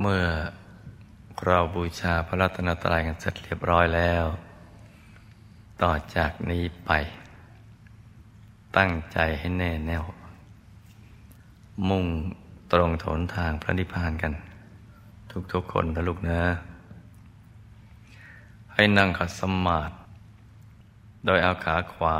[0.00, 0.24] เมื่อ
[1.44, 4.24] เราบูชาพระรัตนตรัยกันเสร็จเรียบร้อยแล้ว
[5.82, 6.90] ต่อจากนี้ไป
[8.76, 10.04] ตั้งใจให้แน่แน่ว
[11.88, 12.06] มุ่ง
[12.72, 14.32] ตรงถนทางพระนิพพานกัน
[15.52, 16.40] ทุกๆคนนะลูกนะ
[18.74, 19.94] ให้นั่งขัดสมาธิ
[21.26, 22.18] โดยเอาขาขวา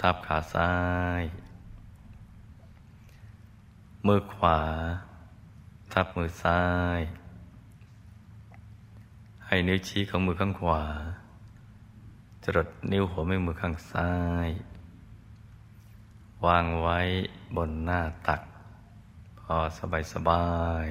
[0.00, 0.72] ทับขาซ้า
[1.20, 1.22] ย
[4.06, 4.58] มือขวา
[5.98, 6.62] ทับมือซ้า
[6.98, 7.00] ย
[9.46, 10.82] ให้นิ้วชี้ของมือข้างขวา
[12.44, 14.12] จรดนิ้วหัวแม่มือข้างซ้า
[14.46, 14.48] ย
[16.46, 17.00] วางไว้
[17.56, 18.40] บนหน้าตัก
[19.40, 20.46] พอสบายสบา
[20.84, 20.86] ย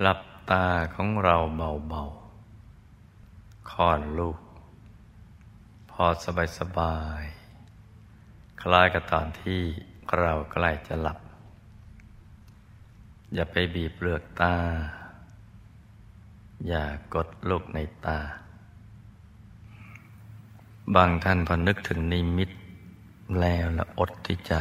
[0.00, 0.20] หลับ
[0.50, 1.36] ตาของเรา
[1.88, 4.38] เบาๆคลอดลูก
[5.90, 7.22] พอสบายสบาย
[8.62, 9.60] คล้ายกับตอนที่
[10.18, 11.18] เราใกล้จะหลับ
[13.34, 14.54] อย่าไปบีบเปลือกตา
[16.68, 18.18] อย่ากดลูกในตา
[20.94, 22.50] บางท่านพอนึกถึงนิมิต
[23.40, 24.60] แล้วละอดที่จะ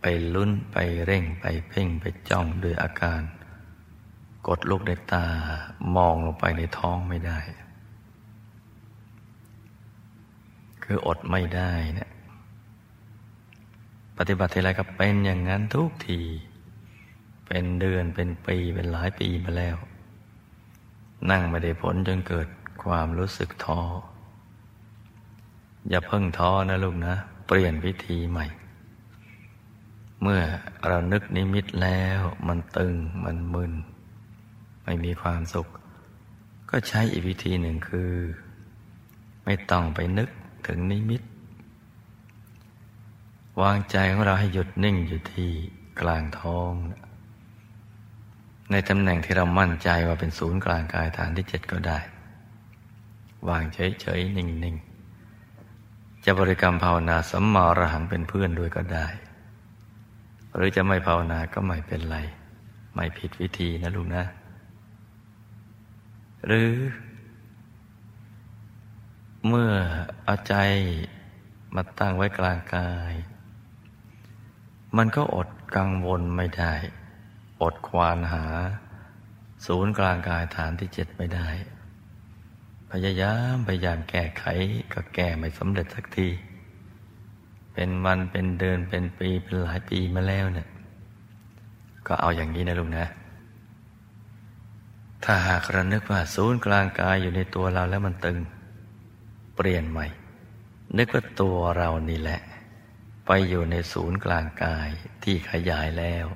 [0.00, 3.22] ไปลุ้นไปเร่งไปเพ่งไปจ้องด้วยอาการ
[4.48, 5.26] กดลูกในตา
[5.96, 7.38] มองลงไปในท้องไม่ได้
[10.82, 12.11] คืออดไม่ได้เนะี่ย
[14.18, 16.20] ปฏิบัติทีไรก็เป็นอย่างนั้นทุกที
[17.46, 19.76] เป็นเดือนเป็นปีเป็นหลายปีมาแล้ว
[21.30, 22.48] นั่งไม่ได้ผลจนเกิด
[22.84, 23.80] ความรู้สึกท้อ
[25.88, 27.14] อย่าเพิ่งท้อนะลูกนะ
[27.46, 28.46] เปลี่ยนวิธีใหม่
[30.22, 30.42] เมื่อ
[30.86, 33.72] เรานึกนิมิตแล้วมันตึงมันมึน
[34.84, 35.68] ไม่มีความสุข
[36.70, 38.12] ก็ใช้อีกวิธีหนึ่งคือ
[39.44, 40.28] ไม่ต้องไปนึก
[40.66, 41.22] ถึงนิมิต
[43.60, 45.50] วางใจของเราให้หยุดนิ่งอยู่ที่
[46.00, 46.72] กลางท้อง
[48.70, 51.98] ในตำแหน่งที่เรามั่นใจว่าเป็นศูนย์กลางกายฐานที่เจ็ดก็ได้
[53.48, 59.06] วางเฉยๆ นิ่งๆ จะบริกรรมภาวนาสัมมาอรหังเป็นเพื่อนด้วยก็ได้
[60.54, 62.18] หรือจะไม่ภาวนาก็ไม่เป็นไร
[62.94, 64.24] ไม่ผิดวิธีนะลูกนะ
[66.46, 66.72] หรือ
[69.48, 69.72] เมื่อ
[70.24, 70.54] เอาใจ
[71.74, 73.12] มาตั้งไว้กลางกาย
[74.96, 76.72] มันก็อดกังวลไม่ได้
[77.62, 78.44] อดควานหา
[79.66, 81.48] ศูนย์กลางกายฐานที่เจ็ดไม่ได้
[82.90, 84.44] พยายามพยายามแก้ไข
[84.92, 86.28] ก็แก้ไม่สำเร็จสักที
[87.74, 90.68] เป็นวันเป็นเดือนเป็นปีเป็นหลายปีมาแล้วเนี่ย
[92.06, 93.06] ก็เอาอย่างนี้นะลุงนะ
[95.24, 98.38] ถ้าหากระนึกว่าศูนย์กลางกายอยู่ในตัวเราแล้วมันตึง
[99.56, 100.06] เปลี่ยนใหม่
[100.96, 102.40] นึกว่าตัวเรานี่แหละ
[103.26, 104.88] ไปอยู่ในศูนย์กลางกาย
[105.22, 106.26] ที่ขยายแล้ว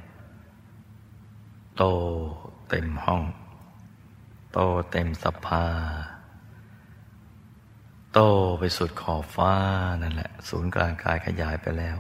[1.77, 1.85] โต
[2.69, 3.25] เต็มห้อง
[4.53, 4.59] โต
[4.91, 5.67] เต็มสภา
[8.13, 8.21] โต
[8.59, 9.55] ไปสุดขอบฟ้า
[10.03, 11.97] นั่นแหละ ศูนย์กลางกายขยายไปแล้ว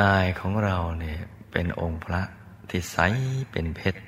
[0.00, 1.20] กายของเราเนี่ย
[1.52, 2.22] เป็นองค์พระ
[2.68, 2.98] ที่ใส
[3.52, 4.00] เป็นเพชร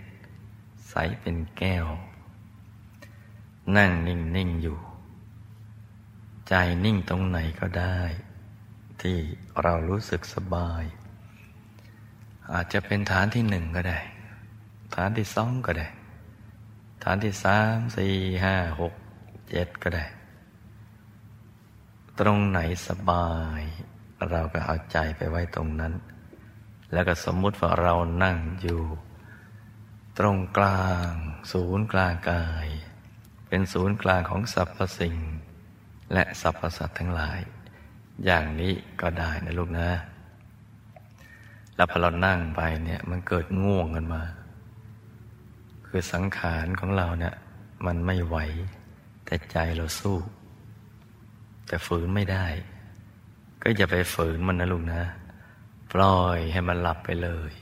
[0.91, 1.87] ใสเป็นแก้ว
[3.77, 4.78] นั่งนิ่งนิ่งอยู่
[6.48, 6.54] ใจ
[6.84, 7.98] นิ่งตรงไหนก็ได้
[9.03, 9.19] ที่
[9.62, 10.83] เรารู้สึกสบาย
[12.53, 13.99] อาจจะเป็นฐานที่หนึ่งก็ได้
[14.94, 15.88] ฐานที่สองก็ได้
[17.05, 18.94] ฐานที่สามสี่ห้าหก
[19.49, 20.05] เจ็ดก็ได้
[22.21, 22.59] ตรงไหน
[22.89, 23.60] สบาย
[24.31, 25.94] เราก็เอาใจไปไว้ตรงนั้น
[26.93, 27.94] แล้วก็สมมุติว่าเรา
[28.25, 28.83] นั่งอยู่
[30.19, 31.12] ตรงกลาง
[31.53, 32.66] ศูนย์กลางกาย
[33.49, 35.16] เป็นศูนย์กลางของสรรพสิ่ง
[36.12, 37.41] และสรรพสัตว์ทั้งหลาย
[38.25, 39.91] อย่างนี้ก็ได้นะลูกนะ
[41.75, 44.22] แล้วพอเรานั่งไปเนี่ย มันเกิดง่วงกันมา
[45.86, 47.34] คือสังขารของเราเนี่ย
[47.86, 48.36] มันไม่ไหว
[49.25, 50.19] แต่ใจเราสู้
[51.66, 52.47] แต่ฝืนไม่ได้
[53.62, 55.03] ก็อย่าไปฝืนมันนะลูกนะ
[55.92, 57.53] ปล่อยให้มันหลับไปเลย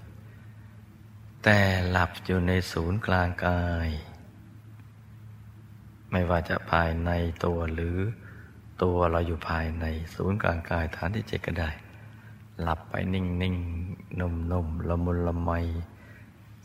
[1.45, 1.59] แต่
[1.91, 3.89] หลับอยู่ในศูนย์กลางกาย
[6.11, 7.11] ไม่ว่าจะภายใน
[7.45, 7.99] ตัวหรือ
[8.83, 9.85] ตัวเราอยู่ภายใน
[10.15, 11.71] ศูนย์กลางกายฐานที่เจ็ดก็ได้
[12.61, 13.57] หลับไปนิ่งนิ่ง
[14.21, 15.51] นุ่มนุ่มละมุนละไม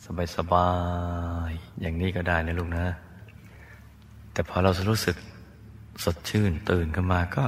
[0.03, 0.69] สบายสบา
[1.49, 1.51] ย
[1.81, 2.85] อย่างนี้ก็ได้นะลูกนะ
[4.33, 5.15] แต่พอเรารู้สึก
[6.03, 7.45] สดชื่นตื่นขึ้นมาก็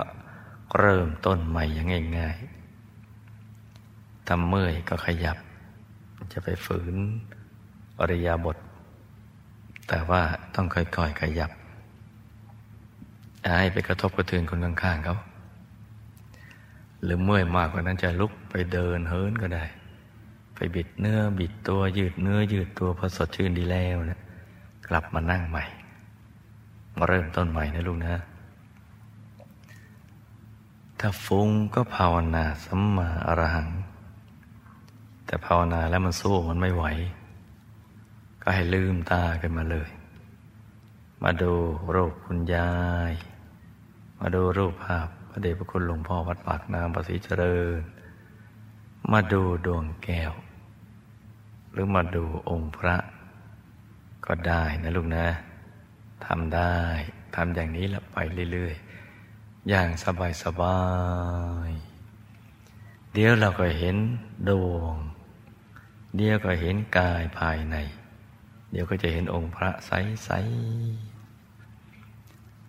[0.79, 5.37] เริ่มต้นใหม่อย่างง่ายๆทำเมื่อยก็ขยับ
[6.33, 6.95] จะไปฝืน
[7.99, 8.57] อริยาบท
[9.87, 10.21] แต่ว่า
[10.55, 11.51] ต้องค่อยๆขยับ
[13.59, 15.17] ให้ไปกระทบกระเทือนคนข้างๆเขา
[17.03, 19.63] หรือเมื่อยมากกว่านั้นจะลุกไปเดินเฮิร์นก็ได้
[20.55, 24.19] ไปบิดเนื้อบิดตัวยืดเนื้อยืดตัวพอสดชื่นดีแล้วนะ
[24.87, 25.63] กลับมานั่งใหม่
[26.97, 28.13] มาเริ่มต้นใหม่นะลูกนะ
[30.99, 33.69] ถ้าฟุ้งก็ภาวนาสัมมาอรหัง
[35.25, 36.85] แต่ภาวนาแล้วมันสู้มันไม่ไหว
[38.41, 39.89] ก็ให้ลืมตากันมาเลย
[41.23, 41.53] มาดู
[41.95, 42.71] รูปคุณยา
[43.11, 43.13] ย
[44.27, 47.81] มาดูรูปภาพพระเดชพระคุณหลวงพ่อวัดปากน้ำประสิเจริญ
[49.11, 50.31] มาดูดวงแก้ว
[51.71, 52.95] หรือมาดูองค์พระ
[54.25, 55.27] ก็ได้นะลูกนะ
[56.25, 56.75] ทำได้
[57.35, 58.17] ทำอย่างนี้ล้วไป
[58.51, 59.89] เรื่อยๆ อย่าง
[60.43, 60.79] สบา
[61.69, 63.95] ยๆเดี๋ยวเราก็เห็น
[64.49, 64.95] ดวง
[66.15, 67.75] เดี๋ยวก็เห็นกายภายใน
[68.71, 71.14] เดี๋ยวก็จะเห็นองค์พระใสๆ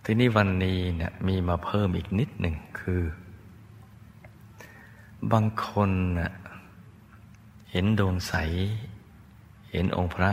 [0.09, 3.01] ทีนี้วันนี้เนี่ยมีมาเพิ่มอีกนิดหนึ่งคือ
[5.31, 5.89] บางคน
[6.19, 6.31] นะ
[7.71, 8.33] เห็นดวงใส
[9.71, 10.31] เห็นองค์พระ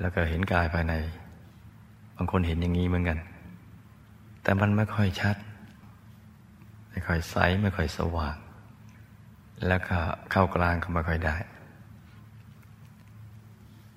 [0.00, 0.94] แล้วก็เห็นกายภายใน
[2.16, 3.18] บางคนเห็นอย่างนี้เหมือนกัน
[4.42, 5.36] แต่มันไม่ค่อยชัด
[6.90, 8.36] ไม่ค่อยใส ไม่ค่อยสว่าง
[9.66, 9.98] แล้วก็
[10.30, 11.36] เข้ากลางก็ไม่ค่อยได้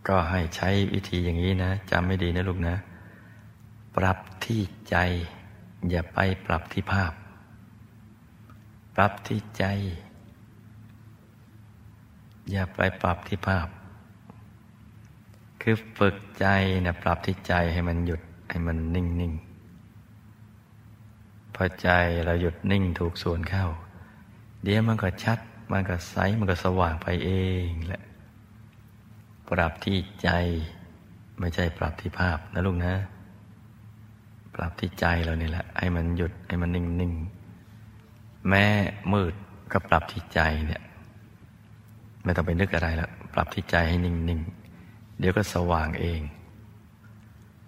[0.08, 2.78] ก็ให้ใช้วิธีอย่างนี้นะจำไม่ดีนะลูกนะ
[3.98, 4.98] ปรับที่ใจ
[5.90, 7.14] อย่าไปปรับที่ภาพ
[8.96, 9.66] ปรับที่ใจ
[12.52, 13.68] อย่าไปปรับที่ภาพ
[15.62, 16.48] คือฝึกใจ
[16.86, 19.34] นะปรับที่ใจให้มันหยุดให้มันนิ่งนิ่ง
[21.56, 21.90] พอใจ
[22.26, 23.68] เราหยุดนิ่งถูกส่วนเข้า
[24.64, 25.40] เดี๋ยวมันก็ชัด
[25.72, 27.32] มันก็ใสมันก็สว่างไปเอ
[27.66, 28.04] งแหละ
[29.50, 30.30] ปรับที่ใจ
[31.40, 32.94] ไม่ใช่ปรับที่ภาพนะลูกนะ
[34.56, 37.14] ปรับที่ใจเรานี่แหละให้มันหยุดให้มันนิ่งนิ่ง
[38.50, 38.64] แม้
[39.14, 39.34] มืด
[39.72, 40.82] ก็ปรับที่ใจเนี่ย
[42.24, 44.42] ไม่ต้องไปนึกอะไรแล้วปรับที่ใจให้นิ่งนิ่ง
[45.20, 46.22] เดี๋ยวก็สว่างเอง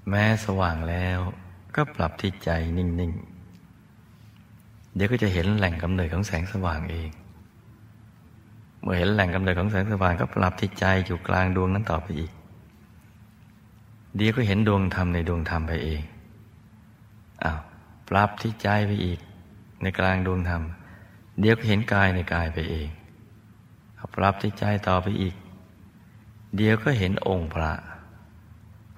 [0.09, 1.19] แม้สว่างแล้ว
[1.75, 7.09] ก็ปรับที่ใจนิ่งๆ เดี๋ยวก็จะเห็นแหล่งกำเนิดของแสงสว่างเอง
[8.81, 12.31] เมื่อเห็นแหล่งกำเนิดของแสงสว่างก็ปรับที่ใจอยู่กลางดวงนั้นต่อไปอีก
[14.15, 16.01] เดี๋ยวก็เห็นดวงธรรมในดวงธรรมไปเอง
[17.43, 17.59] อ้าว
[18.09, 19.19] ปรับที่ใจไปอีก
[19.81, 20.63] ในกลางดวงธรรม
[21.39, 22.89] เดี๋ยวก็เห็นกายในกายไปเอง
[23.95, 25.35] เอาปรับที่ใจต่อไปอีก
[26.55, 27.71] เดี๋ยวก็เห็นองค์พระ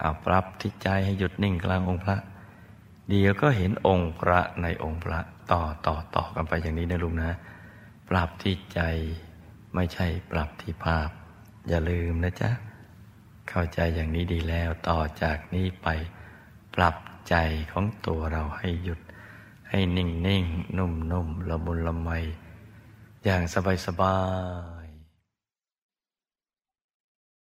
[0.01, 2.17] อาปรับที่ใจให้หยุดนิ่งกลางองค์พระ
[3.09, 5.19] เดี๋ยวก็เห็นองค์พระในองค์พระ
[5.51, 7.31] ต่อต่อต่อกันไปอย่างนี้นะลุงนะ
[8.09, 8.81] ปรับที่ใจ
[9.75, 11.09] ไม่ใช่ปรับที่ภาพ
[11.69, 12.49] อย่าลืมนะจ๊ะ
[13.49, 15.87] เข้าใจอย่างนี้ดีแล้วต่อจากนี้ไป
[16.75, 16.95] ปรับ
[17.31, 17.35] ใจ
[17.71, 18.99] ของตัวเราให้หยุด
[19.69, 20.45] ให้นิ่งนิ่ง
[20.77, 22.09] นุ่มนุ่มละมุนละไม
[23.25, 24.17] อย่างสบายสบา
[24.80, 24.80] ย